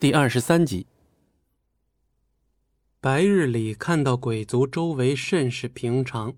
[0.00, 0.86] 第二十三集。
[3.00, 6.36] 白日里看到鬼族周围甚是平常，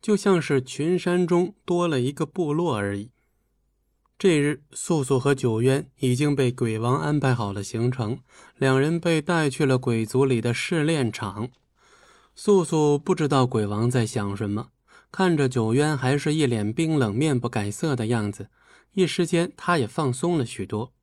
[0.00, 3.10] 就像是群山中多了一个部落而已。
[4.18, 8.20] 这日，素素和九渊已经被鬼王安排好了行程，
[8.56, 11.50] 两人被带去了鬼族里的试炼场。
[12.34, 14.70] 素素不知道鬼王在想什么，
[15.12, 18.48] 看着九渊还是一脸冰冷、面不改色的样子，
[18.94, 20.94] 一时间他也放松了许多。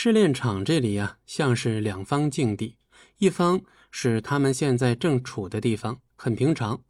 [0.00, 2.76] 试炼场这里呀，像是两方境地，
[3.16, 6.84] 一方是他们现在正处的地方，很平常；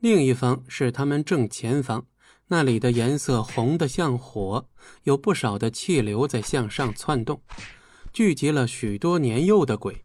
[0.00, 2.06] 另一方是他们正前方，
[2.48, 4.68] 那里的颜色红得像火，
[5.04, 7.40] 有不少的气流在向上窜动，
[8.12, 10.04] 聚集了许多年幼的鬼。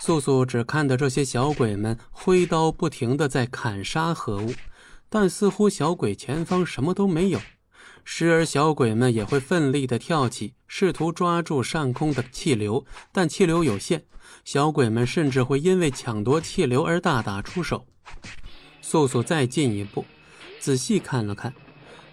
[0.00, 4.54] 素素只看到这些小鬼们挥刀不停地在砍杀何物，
[5.10, 7.38] 但似乎小鬼前方什么都没有。
[8.04, 14.02] 时而，小鬼们也会奋力地跳起，试图抓住上空的气流，但气流有限，
[14.44, 17.86] 小鬼们甚至会因为抢夺气流而大打出手。
[18.80, 20.04] 素素再进一步，
[20.58, 21.54] 仔细看了看，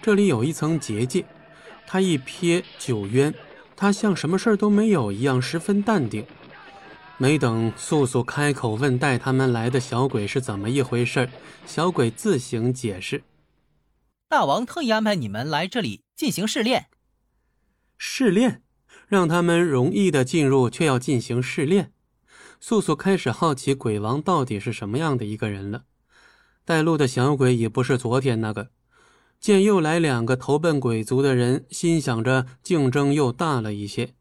[0.02, 1.26] 这里有一层结界。
[1.88, 3.34] 他一瞥九渊，
[3.76, 6.26] 他像什么事都没有一样，十分淡定。
[7.18, 11.28] 没等素素开口问带他们来的小鬼是怎么一回事，
[11.66, 13.22] 小鬼自行解释。
[14.30, 16.86] 大王特意安排你们来这里进行试炼。
[17.98, 18.62] 试炼，
[19.08, 21.92] 让他们容易的进入，却要进行试炼。
[22.60, 25.86] 素素开始好奇鬼王到底是什么样的一个人了。
[26.64, 28.70] 带路的小鬼已不是昨天那个，
[29.40, 34.14] 见又来两个投奔鬼族的人，心想着竞争又大了一些。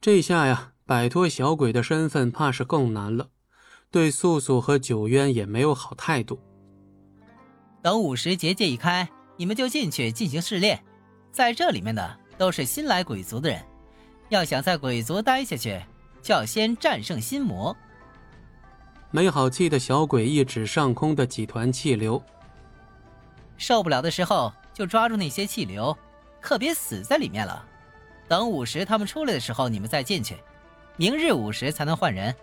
[0.00, 3.28] 这下呀，摆脱小鬼的身份，怕是更难了。
[3.92, 6.40] 对素素和九渊也没有好态度。
[7.80, 9.08] 等午时结界一开。
[9.36, 10.82] 你们就进去进行试炼，
[11.32, 13.60] 在这里面的都是新来鬼族的人，
[14.28, 15.80] 要想在鬼族待下去，
[16.22, 17.76] 就要先战胜心魔。
[19.10, 22.22] 没好气的小鬼一指上空的几团气流，
[23.56, 25.96] 受不了的时候就抓住那些气流，
[26.40, 27.64] 可别死在里面了。
[28.26, 30.36] 等午时他们出来的时候，你们再进去，
[30.96, 32.34] 明日午时才能换人。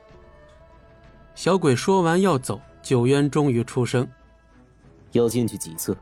[1.35, 4.07] 小鬼说完要走，九渊终于出声
[5.13, 5.97] ：“要进去几次？”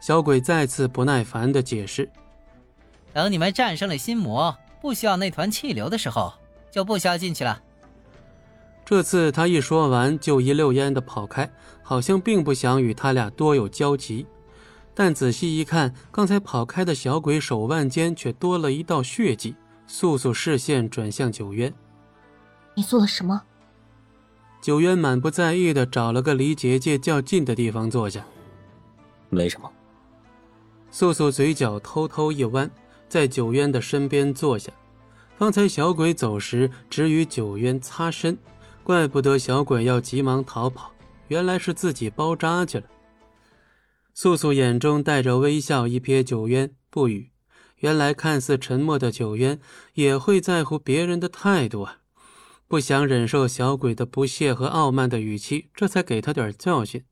[0.00, 2.08] 小鬼再次不耐烦的解释
[3.12, 6.32] ：“等你们战胜了心魔，不需要那团气流的时候，
[6.70, 7.62] 就不需要进去了。”
[8.84, 11.48] 这次他一说完就一溜烟的跑开，
[11.82, 14.26] 好像并不想与他俩多有交集。
[14.94, 19.54] 但仔细一看，刚才跑开的小鬼手腕间却多了一道血迹。
[19.86, 21.72] 素素视线转向九渊
[22.74, 23.42] ：“你做了什么？”
[24.62, 28.24] 九渊满不在意的找了个离结界较近的地方坐下
[29.30, 29.70] ：“没什么。”
[30.90, 32.70] 素素嘴角偷偷一弯，
[33.08, 34.72] 在九渊的身边坐下。
[35.36, 38.36] 方才小鬼走时，只与九渊擦身，
[38.82, 40.92] 怪不得小鬼要急忙逃跑，
[41.28, 42.84] 原来是自己包扎去了。
[44.12, 47.30] 素素眼中带着微笑，一瞥九渊，不语。
[47.76, 49.58] 原来看似沉默的九渊，
[49.94, 51.98] 也会在乎别人的态度啊！
[52.68, 57.02] 不想忍受小鬼的不屑和傲慢的语气，这才给他点教训。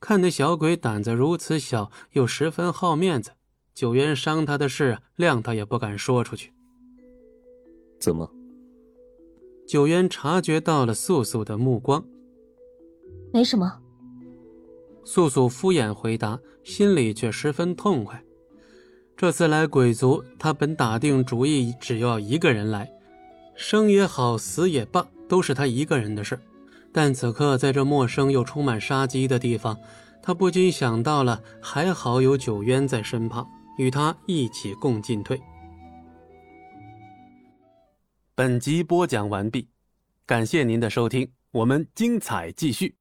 [0.00, 3.32] 看那小鬼胆子如此小，又十分好面子，
[3.74, 6.52] 九渊伤他的事，谅他也不敢说出去。
[8.00, 8.32] 怎么？
[9.68, 12.02] 九渊察觉到了素素的目光。
[13.32, 13.78] 没什么。
[15.04, 18.24] 素素敷衍回答，心里却十分痛快。
[19.16, 22.90] 这次来鬼族，他本打定主意，只要一个人来，
[23.54, 26.40] 生也好，死也罢，都是他一个人的事。
[26.92, 29.78] 但此刻，在这陌生又充满杀机的地方，
[30.22, 33.46] 他不禁想到了，还好有九渊在身旁，
[33.78, 35.40] 与他一起共进退。
[38.34, 39.68] 本集播讲完毕，
[40.26, 42.99] 感谢您的收听，我们精彩继续。